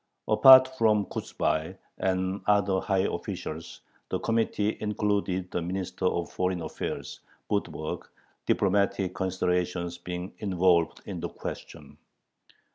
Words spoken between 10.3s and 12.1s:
involved in the question.